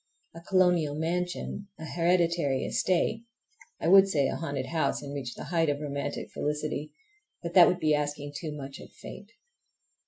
A 0.33 0.41
colonial 0.41 0.95
mansion, 0.95 1.67
a 1.77 1.85
hereditary 1.85 2.65
estate, 2.65 3.23
I 3.79 3.87
would 3.87 4.07
say 4.07 4.27
a 4.29 4.35
haunted 4.35 4.65
house, 4.65 5.03
and 5.03 5.13
reach 5.13 5.35
the 5.35 5.43
height 5.53 5.69
of 5.69 5.79
romantic 5.79 6.31
felicity—but 6.31 7.53
that 7.53 7.67
would 7.67 7.79
be 7.79 7.93
asking 7.93 8.33
too 8.35 8.51
much 8.51 8.79
of 8.79 8.91
fate! 8.91 9.29